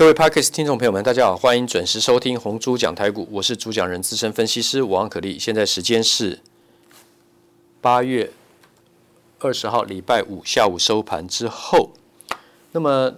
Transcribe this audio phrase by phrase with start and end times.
[0.00, 5.38] 各位 Podcast 听众朋友们，大家好，欢迎准时收听红猪讲台股，我是主讲人资深分析师王可立。
[5.38, 6.40] 现在时间是
[7.82, 8.32] 八月
[9.40, 11.90] 二十号礼拜五下午收盘之后。
[12.72, 13.16] 那么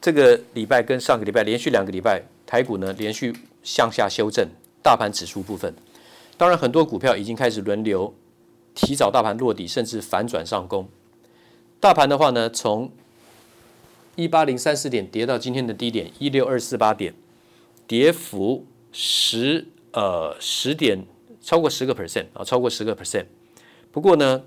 [0.00, 4.48] 这个礼拜跟上个礼拜连续两个礼拜，台股呢连续向下修正，
[4.80, 5.74] 大盘指数部分，
[6.36, 8.14] 当然很多股票已经开始轮流
[8.76, 10.88] 提早大盘落底，甚至反转上攻。
[11.80, 12.92] 大盘的话呢，从
[14.16, 17.14] 一八零三四点跌到今天的低点一六二四八点，
[17.86, 21.04] 跌幅十呃十点
[21.42, 23.26] 超过十个 percent 啊，超过十个 percent。
[23.92, 24.42] 不过呢，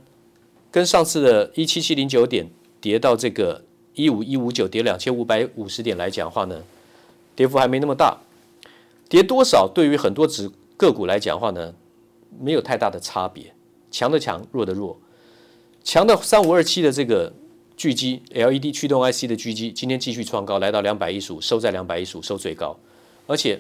[0.72, 2.50] 跟上次的一七七零九点
[2.82, 6.64] 跌到这个一五一五九跌两千五百五十点来讲的话呢，
[7.36, 8.18] 跌幅还没那么大。
[9.08, 11.74] 跌多少对于很多指个股来讲的话呢，
[12.40, 13.54] 没有太大的差别，
[13.92, 15.00] 强的强，弱的弱。
[15.84, 17.32] 强的三五二七的这个。
[17.80, 22.78] 巨基 LED 驱动 IC 的巨基今天继续创高，来到两百一十五，收在两百一十五，收最高。
[23.26, 23.58] 而且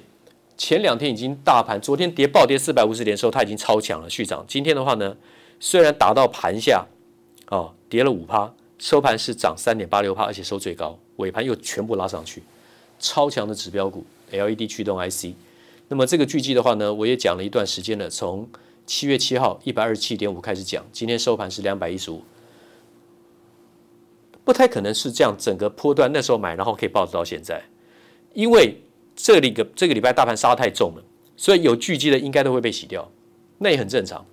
[0.57, 4.44] 前两天已经大盘，昨天跌暴跌四百五十点的时候，它已经超强了续涨。
[4.45, 5.16] 今天的话呢，
[5.61, 6.85] 虽然打到盘下，
[7.47, 12.44] 哦，跌了五趴，收盘是涨三点八六趴，而且收最高，尾盘又全部拉上去，
[12.99, 15.27] 超强的指标股 LED 驱动 IC。
[15.88, 18.49] 那么这个巨基的话呢，我也讲了一段时间了，从
[18.85, 22.22] 七月七号一百二十七点五开始讲，今天收盘是两百一十五。
[24.50, 27.61] 不太可能是这样，整个波段那时候买，然后可以抱到现在，
[28.33, 28.81] 因为
[29.16, 31.03] 这里个这个礼拜大盘杀太重了，
[31.38, 33.08] 所以有聚集的应该都会被洗掉，
[33.59, 34.25] 那也很正常。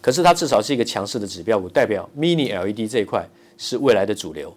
[0.00, 3.24] 可是它至少是一个强势的指标股，代表 Mini LED 这一块
[3.56, 4.52] 是未来的主流。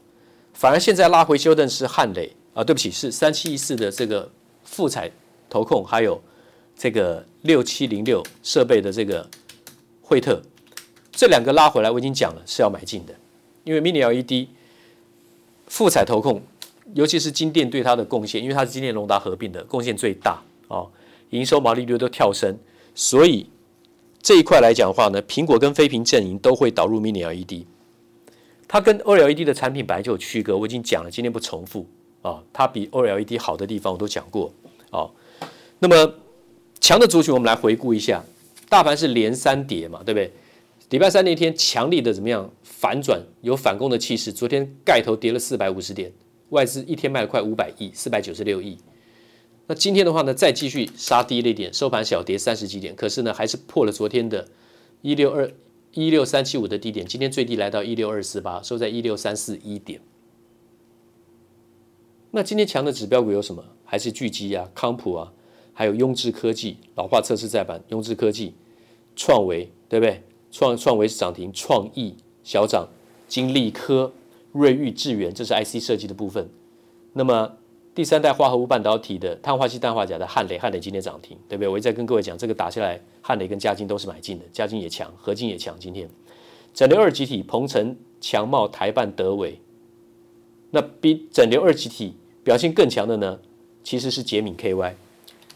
[0.52, 4.28] 反而现在拉回修正是汉磊啊，对不起，是三七一四的这个
[4.64, 5.12] 富彩
[5.48, 6.20] 投控，还有
[6.76, 9.30] 这个六七零六设备的这个
[10.02, 10.42] 惠特，
[11.12, 13.14] 这两个拉回来，我已经讲了是要买进的。
[13.70, 14.48] 因为 Mini LED
[15.68, 16.42] 富彩投控，
[16.96, 20.90] 尤其是金电对它的贡献，因为它是金电龙达合并的贡献最大哦，
[21.30, 22.58] 营收毛利率都跳升，
[22.96, 23.48] 所以
[24.24, 27.64] 这一块来讲的话呢，苹果跟非苹阵营都会导入 Mini LED。
[28.68, 31.86] 它跟 OLED 的产品本来就有区隔，我已经讲了，今天不重复
[32.24, 34.52] 啊、它比 OLED 好的地方我都讲过
[34.90, 35.12] 哦。
[35.78, 36.16] 那么
[36.82, 38.24] 强的族群，我们来回顾一下，
[38.68, 40.32] 大盘是连三跌嘛，对不对？
[40.90, 42.50] 礼拜三那天强力的怎么样？
[42.80, 46.14] 反转有反攻的气势，昨天盖头跌了四百五十点，
[46.52, 48.78] 外资一天卖了快五百亿，四百九十六亿。
[49.68, 54.48] 那今天的话呢，再继续杀低了一点，收盘小跌三十几点，可是呢，还是破了昨天的
[55.02, 55.52] 一六二
[55.92, 60.00] 一六三七五的低点，今天最低来到一六二四八，收在一六三四一点。
[62.32, 63.62] 那今天强的指标股有什么？
[63.84, 65.34] 还是巨基啊、康普啊，
[65.74, 68.54] 还有雍智科技，老化测试再版，雍智科技、
[69.18, 70.24] 创维，对不对？
[70.50, 72.16] 创创维是涨停，创意。
[72.50, 72.88] 小涨，
[73.28, 74.12] 金利科、
[74.54, 76.50] 瑞昱、智源，这是 IC 设计的部分。
[77.14, 77.56] 那么
[77.94, 81.68] 第三代化合物半导体的碳化硅、氮化镓的汉磊，汉磊今天涨停，对不对？
[81.68, 85.78] 我一直在跟各位讲，这个打下来，汉磊跟嘉晶都是买进的，嘉晶也强，合金也强。
[85.80, 86.10] 今天
[86.74, 89.62] 整流二极体，鹏程、强茂、台半、德伟。
[90.72, 93.38] 那比整流二极体表现更强的呢，
[93.84, 94.94] 其实是捷敏 KY，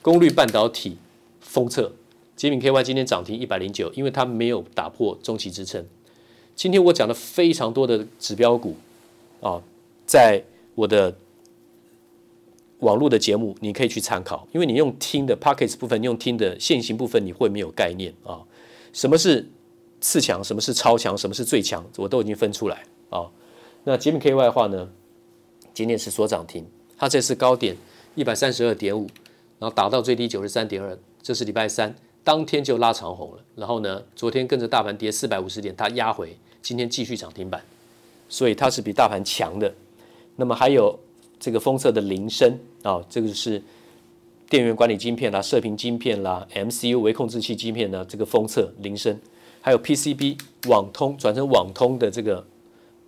[0.03, 0.97] 功率半导体
[1.39, 1.91] 封测，
[2.35, 5.83] 捷敏 KY 今天涨停一百零九，因为它没有打破中期支撑。
[6.55, 8.75] 今天我讲了非常多的指标股，
[9.41, 9.61] 啊，
[10.05, 10.43] 在
[10.75, 11.15] 我的
[12.79, 14.47] 网络的节目，你可以去参考。
[14.51, 18.41] 因为你用听的 pockets 部分，用听的现行部分，你会没有概念啊。
[18.91, 19.49] 什么是
[19.99, 20.43] 次强？
[20.43, 21.17] 什么是超强？
[21.17, 21.83] 什么是最强？
[21.97, 23.29] 我都已经分出来啊。
[23.83, 24.89] 那捷敏 KY 的话呢，
[25.73, 26.65] 今天是所涨停，
[26.97, 27.75] 它这次高点
[28.15, 29.07] 一百三十二点五，
[29.59, 31.95] 然后达到最低九十三点二，这是礼拜三。
[32.23, 37.61] 当天就拉长红了，然后呢，昨天跟着大盘跌四百五十点，它压回，今天继续涨停板，
[38.29, 39.73] 所以它是比大盘强的。
[40.37, 40.97] 那么还有
[41.39, 43.61] 这个封测的铃声啊，这个是
[44.49, 49.19] 电源管理晶片啦、射频晶片啦、MCU 微控制器晶片呢，这个封测铃声，
[49.59, 52.45] 还有 PCB 网通转成网通的这个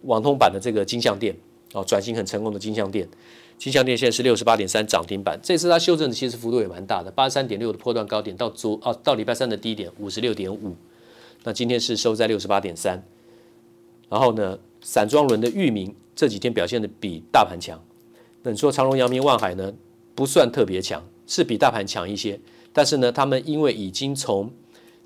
[0.01, 1.33] 网通版的这个金像电
[1.75, 3.07] 哦，转型很成功的金像店。
[3.57, 10.75] 金像店现在是六十八点三涨停板，这次它修正的其实幅度也蛮大的，八十三点六的波段高点到昨啊到礼拜三的低点五十六点五，
[11.43, 13.01] 那今天是收在六十八点三，
[14.09, 17.79] 然后呢，散装轮的域名这几天表现的比大盘强，
[18.43, 19.73] 那你说长荣、阳明、万海呢
[20.15, 22.39] 不算特别强，是比大盘强一些，
[22.73, 24.51] 但是呢，他们因为已经从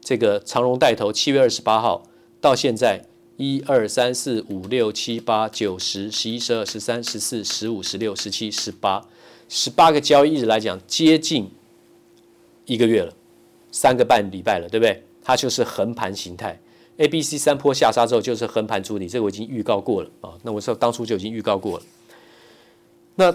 [0.02, 2.04] 这个长荣带头，七月二十八号
[2.42, 3.06] 到现在。
[3.40, 9.02] 一二三四五六七八九十十一十二十三十四十五十六十七十八
[9.48, 11.50] 十八个交易日来讲，接近
[12.66, 13.14] 一个月了，
[13.72, 15.02] 三个半礼拜了，对不对？
[15.24, 16.60] 它就是横盘形态
[16.98, 20.34] ，A、B、C 三波下杀之后就是横盘筑底，这个我已经预告过了啊。
[20.44, 21.86] 那我说当初就已经预告过了。
[23.16, 23.34] 那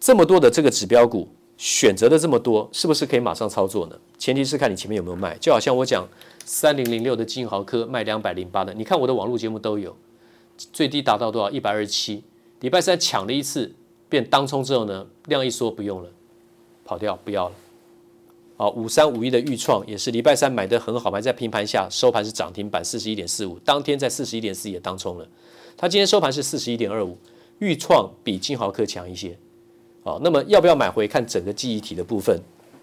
[0.00, 3.98] 这么多的这个指标股选择的这么多，是不是可以马上操作呢？
[4.18, 5.36] 前提是看你前面有没有卖。
[5.38, 6.06] 就好像我讲
[6.44, 9.96] 三零零六的金豪科卖两百零八的，你看我的网络节目都有，
[10.72, 11.50] 最低达到多少？
[11.50, 12.22] 一百二十七。
[12.60, 13.74] 礼拜三抢了一次，
[14.08, 16.10] 变当冲之后呢，量一缩不用了，
[16.84, 17.54] 跑掉不要了。
[18.56, 25.28] 啊，五三五一的预创也是礼拜三买的很好，买在平盘下，收盘是涨停板四十一点四五，当天在四十一点四也当冲了。
[25.76, 27.18] 它今天收盘是四十一点二五，
[27.58, 29.38] 钰创比金豪科强一些。
[30.06, 31.08] 好，那么要不要买回？
[31.08, 32.40] 看整个记忆体的部分，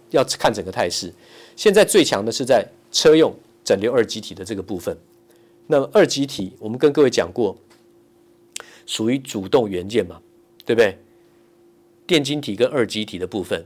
[0.10, 1.10] 要看整个态势。
[1.56, 3.34] 现在最强的是在车用
[3.64, 4.94] 整流二极体的这个部分。
[5.68, 7.56] 那么二极体，我们跟各位讲过，
[8.86, 10.20] 属于主动元件嘛，
[10.66, 10.98] 对不对？
[12.06, 13.66] 电晶体跟二极体的部分。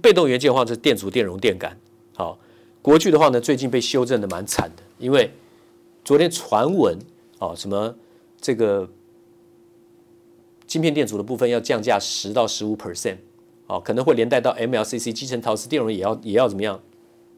[0.00, 1.76] 被动元件的话是电阻、电容、电感。
[2.14, 2.38] 好，
[2.80, 5.28] 国巨的话呢，最近被修正的蛮惨的，因为
[6.04, 6.96] 昨天传闻
[7.40, 7.92] 啊，什么
[8.40, 8.88] 这个
[10.72, 13.16] 晶片电阻的部分要降价十到十五 percent，
[13.66, 16.80] 啊，可能会连带到 MLCC、积层陶瓷电容也要也要怎么样？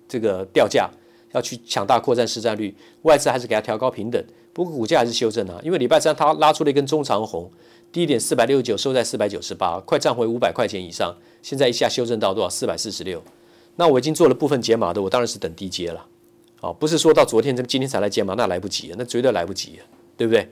[0.07, 0.89] 这个掉价
[1.33, 2.73] 要去抢大扩展市占率，
[3.03, 7.51] 外资还是给它调高平等，不过股价还是修正啊，因为礼拜三它拉出了一根中长红。
[7.91, 11.13] 低点四百六十九，收在四百九十八，快涨回五百块钱以上。
[11.43, 12.49] 现在一下修正到多少？
[12.49, 13.21] 四百四十六。
[13.75, 16.07] 那我已经做了部分解码的，我当然是等低接了。
[16.61, 19.81] 好，不是说到昨天这，今天才来解码，那来不及，那绝对来不及，
[20.17, 20.49] 对不对？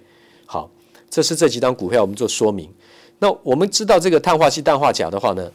[0.47, 0.69] 好，
[1.13, 2.73] 这是这几张股票我们做说明。
[3.19, 5.53] 那我们知道这个碳化矽、氮化镓的话呢，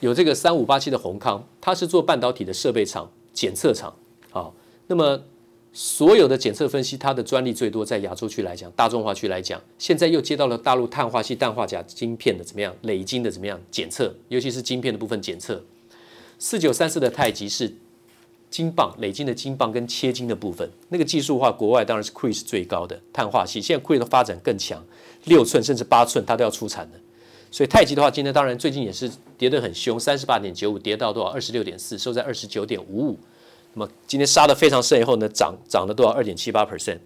[0.00, 3.94] 有这个三五八七的閎康，它是做半导体的设备厂、检测厂。
[4.30, 4.52] 好，
[4.88, 5.22] 那么。
[5.70, 15.62] 所有的检测分析，它的专利最多在亚洲区来讲，大中华区来讲，现在又接到了大陆碳化矽、氮化镓晶片的怎么样累晶的怎么样检测，尤其是晶片的部分检测。
[16.38, 17.72] 四九三四的太极是
[18.50, 24.82] 金棒累金的金棒跟切金的部分，那个技术的话，国外当然是 Cree 是最高的碳化矽，现在 Cree 的发展更强，
[25.24, 26.98] 六寸甚至八寸它都要出产的。
[27.50, 31.30] 所以太极的话，今天当然最近也是跌得很凶，三十八点九五跌到多少？
[31.30, 33.18] 二十六点四，收在二十九点五五。
[33.74, 36.12] 那么今天杀得非常深以后呢，涨涨了多少？
[36.12, 36.98] 二点七八 percent。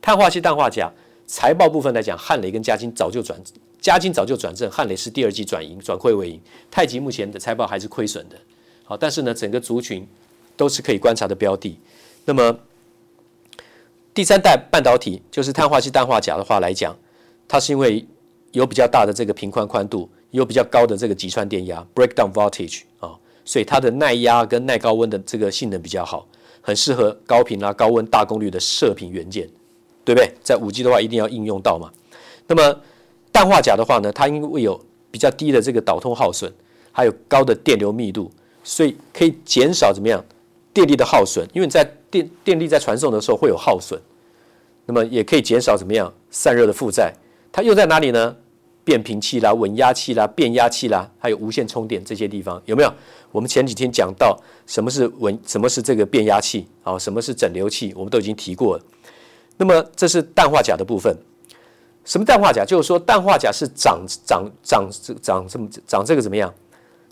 [0.00, 0.90] 碳化矽、氮化镓
[1.26, 3.38] 财报部分来讲，汉磊跟嘉金早就转，
[3.80, 6.40] 嘉金早就转正，汉磊是第二季转盈，转亏为盈。
[6.70, 8.36] 太极目前的财报还是亏损的。
[8.84, 10.06] 好，但是呢，整个族群
[10.60, 11.78] 都是可以观察的标的。
[12.26, 12.54] 那么
[14.12, 16.94] 第三代半导体就是碳化矽、氮化镓的话来讲，
[17.48, 18.06] 它是因为
[18.52, 23.16] 有比较大的这个频宽宽度，有比较高的这个击穿电压 （breakdown voltage） 啊。
[23.42, 26.28] 所以它的耐压跟耐高温的这个性能比较好，
[26.60, 29.48] 很适合高频啊、高温、大功率的射频元件，
[30.04, 30.30] 对不对？
[30.42, 31.90] 在五 G 的话，一定要应用到嘛。
[32.46, 32.80] 那么
[33.32, 34.78] 氮化镓的话呢，它因为有
[35.10, 36.52] 比较低的这个导通耗损，
[36.92, 38.30] 还有高的电流密度，
[38.62, 40.22] 所以可以减少怎么样
[40.72, 41.46] 电力的耗损。
[41.52, 44.00] 因为你在电电力在传送的时候会有耗损，
[44.86, 47.12] 那么也可以减少怎么样散热的负载。
[47.52, 48.36] 它用在哪里呢？
[48.82, 52.92] 变频器啦、稳压器啦、变压器啦，还有无线充电这些地方有没有？
[53.30, 54.36] 我们前几天讲到
[54.66, 56.98] 什么是稳，什么是这个变压器啊？
[56.98, 57.92] 什么是整流器？
[57.94, 58.82] 我们都已经提过了。
[59.58, 61.14] 那么这是氮化镓的部分。
[62.04, 62.64] 什么氮化钾？
[62.64, 64.88] 就是说氮化钾是长长长
[65.20, 66.52] 长这么长这个怎么样？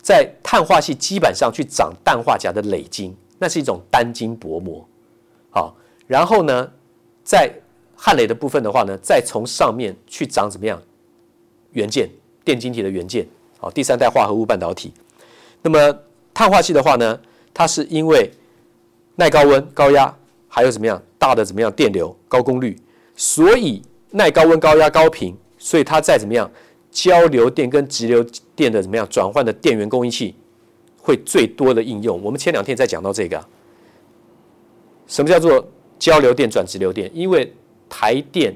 [0.01, 4.87] 在碳化系基板上去长氮化镓的累晶，那是一种单晶薄膜。
[5.51, 5.77] 好，
[6.07, 6.71] 然后呢，
[7.25, 7.53] 在
[7.97, 10.81] 汉磊的部分的话呢，再从上面去长怎么样？
[11.73, 12.09] 元件
[12.45, 13.27] 电晶体的元件。
[13.59, 14.93] 好，第三代化合物半导体。
[15.63, 15.99] 那么
[16.33, 17.21] 碳化器的话呢，
[17.53, 18.31] 它是因为
[19.17, 20.15] 耐高温、高压，
[20.49, 22.77] 还有怎么样大的怎么样电流、高功率，
[23.17, 26.49] 所以耐高温、高压、高频，所以它在怎么样
[26.91, 28.25] 交流电跟直流
[28.55, 30.37] 电的怎么样转换的电源供应器
[31.09, 32.23] 会最多的应用。
[32.23, 33.43] 我们前两天在讲到这个，
[35.07, 35.67] 什么叫做
[35.99, 37.11] 交流电转直流电？
[37.15, 37.51] 因为
[37.89, 38.55] 台电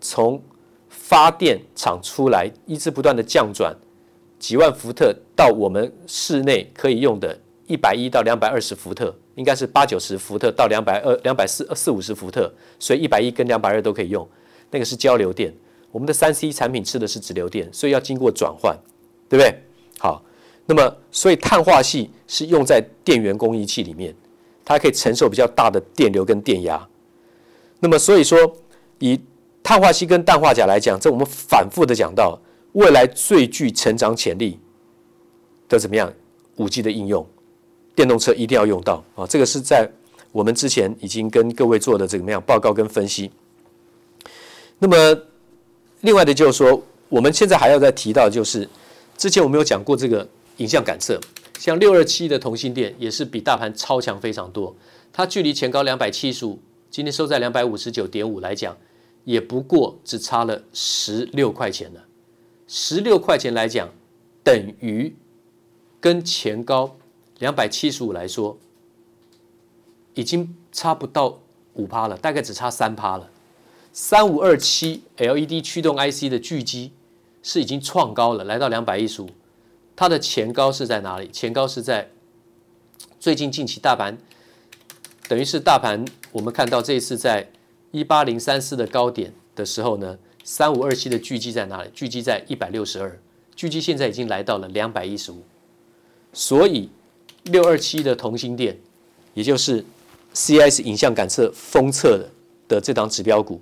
[0.00, 0.42] 从
[0.88, 3.72] 发电厂出来，一直不断的降转。
[4.40, 14.28] 几万伏特到我们室内可以用的一百一到两百二十伏特，应该是八九十伏特到两百二、两百四、四五十伏特，所以一百一跟两百二都可以用。
[14.72, 15.54] 那个是交流电，
[15.92, 18.76] 我们的三 C 产品吃的是直流电，所以要经过转换，
[19.28, 19.62] 对不对？
[19.96, 20.24] 好，
[20.68, 24.14] 那么所以碳化矽是用在电源供应器里面，
[24.64, 26.86] 它可以承受比较大的电流跟电压。
[27.80, 28.38] 那么所以说，
[29.00, 29.20] 以
[29.62, 32.38] 碳化矽跟氮化钾来讲，这我们反复的讲到。
[32.72, 34.60] 未来最具成长潜力
[35.70, 36.12] 的怎么样？
[36.56, 37.26] 五 G 的应用，
[37.94, 39.26] 电动车一定要用到啊！
[39.26, 39.90] 这个是在
[40.30, 43.30] 我们之前已经跟各位做的怎么样报告跟分析。
[44.78, 45.22] 那么，
[46.02, 48.68] 另外的就是说，我们现在还要再提到，就是
[49.16, 50.28] 之前我们有讲过这个
[50.58, 51.18] 影像感测，
[51.58, 54.76] 像六二七的同欣电也是比大盘超强非常多，
[55.12, 56.60] 它距离前高两百七十五，
[56.90, 58.76] 今天收在两百五十九点五来讲，
[59.24, 62.04] 也不过只差了十六块钱了。
[62.66, 63.88] 十六块钱来讲，
[64.42, 65.14] 等于
[66.00, 66.96] 跟前高
[67.38, 68.58] 两百七十五来说，
[70.14, 71.40] 已经差不到
[71.74, 73.30] 五趴了，大概只差三趴了。
[73.92, 76.92] 三五二七 LED 驱动 IC 的巨基
[77.42, 79.30] 是已经创高了，来到两百一十五，
[79.98, 81.28] 它的前高是在哪里？
[81.32, 82.08] 前高是在
[83.18, 84.16] 最近近期大盘，
[85.26, 87.50] 等于是大盘，我们看到这一次在
[87.90, 91.90] 一八零三四的高点的时候呢，三五二七的聚集在哪里？
[91.92, 93.20] 聚集在一百六十二，
[93.56, 95.42] 聚集现在已经来到了两百一十五，
[96.32, 96.88] 所以
[97.46, 98.78] 六二七的同心电，
[99.34, 99.84] 也就是
[100.32, 102.30] CIS 影像感测封测的
[102.68, 103.60] 的这档指标股，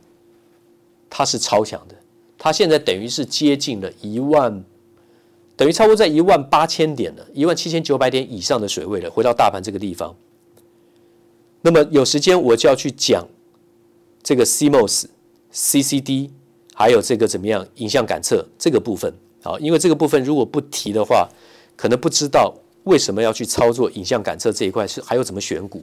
[1.09, 1.95] 它是超强的，
[2.37, 4.63] 它现在等于是接近了一万，
[5.57, 9.11] 等于差不多在一万八千点了，一万七千九百点以上的水位了。
[9.11, 10.15] 回到大盘这个地方，
[11.63, 13.27] 那么有时间我就要去讲
[14.23, 15.07] 这个 CMOS、
[15.53, 16.31] CCD，
[16.75, 21.29] 还有这个怎么样影像感测这个部分啊，因为这个部分如果不提的话，
[21.75, 25.83] 可能不知道为什么要去操作影像感测这一块，是还有怎么选股。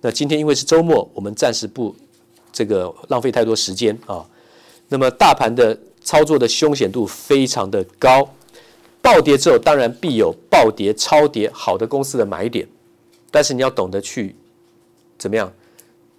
[0.00, 1.94] 那今天因为是周末，我们暂时不
[2.52, 4.26] 这个浪费太多时间啊。
[4.88, 8.28] 那么大盘的操作的凶险度非常的高，
[9.00, 12.66] 暴跌之后当然必有暴跌、超跌好的公司的买点，
[13.30, 14.34] 但是你要懂得去
[15.16, 15.52] 怎么样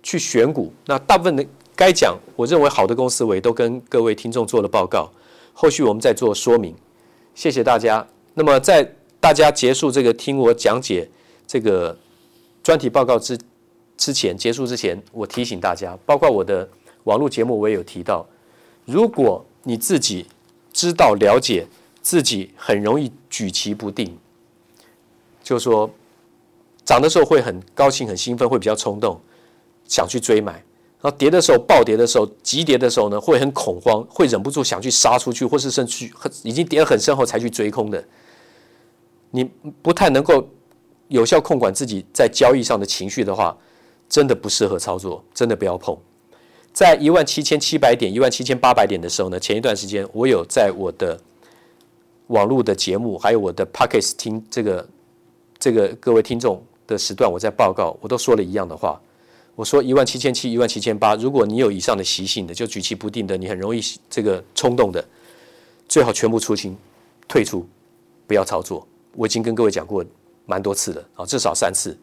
[0.01, 0.73] 去选股。
[0.85, 1.45] 那大部分的
[1.75, 5.11] 该讲，我认为好的公司我也都跟各位听众做了报告，
[5.53, 6.75] 后续我们再做说明。
[7.35, 8.05] 谢谢大家。
[8.33, 11.07] 那么在大家结束这个听我讲解
[11.45, 11.97] 这个
[12.63, 13.37] 专题报告之
[13.97, 16.67] 之前结束之前，我提醒大家，包括我的
[17.03, 18.25] 网络节目，我也有提到，
[18.85, 20.25] 如果你自己
[20.71, 21.65] 知道了解
[22.09, 24.17] 自己很容易举棋不定，
[25.43, 25.87] 就是说
[26.83, 29.21] 涨的时候会很高兴、很兴奋，会比较冲动，
[29.87, 36.11] 想去追买；然后跌的时候、暴跌的时候、急跌的时候呢，会很恐慌，会忍不住想去杀出去，或是甚至
[36.41, 38.03] 已经跌得很深后才去追空的，
[39.29, 39.43] 你
[39.83, 40.49] 不太能够
[41.09, 43.55] 有效控管自己在交易上的情绪的话。
[44.09, 45.95] 真的不适合操作，真的不要碰。
[46.73, 51.15] 在一万七千七百点、一万七千八百点的时候呢，前一段时间我有在我的
[52.29, 54.89] 网络的节目，还有我的 Podcast 听这个
[55.59, 58.99] 这个各位听众的时段，我在报告，我都说了一样的话。
[59.55, 65.03] 我说一万七千七、一万七千八，如果你有以上的习性的，就举棋不定的，你很容易这个冲动的，
[65.87, 66.77] 最好全部出清、
[67.27, 67.67] 退出，
[68.25, 68.87] 不要操作。
[69.15, 70.05] 我已经跟各位讲过
[70.45, 71.97] 蛮多次了啊，至少三次。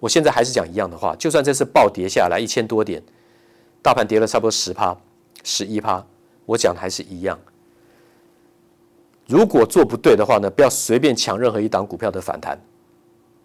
[0.00, 3.02] 我现在还是讲一样的话，就算这次暴跌下来一千多点，
[3.82, 4.96] 大盘跌了差不多十趴、
[5.44, 6.06] 十一趴，
[6.46, 7.38] 我讲的还是一样。
[9.26, 12.60] 如果做不对的话呢，不要随便抢任何一档股票的反弹，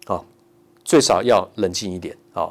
[0.06, 0.20] 啊，
[0.84, 2.50] 最少要冷静一点啊。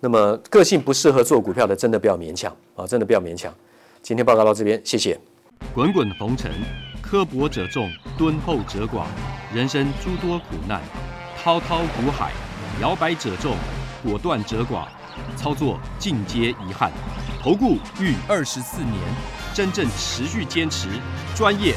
[0.00, 3.52] 那么个性不适合做股票的，真的不要勉强啊，真的不要勉强。
[4.02, 5.18] 今天报告到这边，谢谢。
[5.72, 6.50] 滚滚红尘，
[7.00, 9.04] 刻薄者众，敦厚者寡，
[9.54, 10.82] 人生诸多苦难，
[11.42, 12.32] 滔滔苦海。
[12.82, 13.56] 摇摆者众，
[14.02, 14.88] 果断者寡，
[15.36, 16.90] 操作尽皆遗憾。
[17.40, 18.94] 投顾逾二十四年，
[19.54, 20.88] 真正持续坚持、
[21.36, 21.76] 专业、